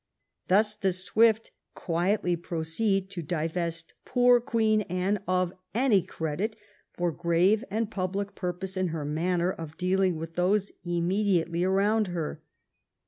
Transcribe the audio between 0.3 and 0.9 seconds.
Thus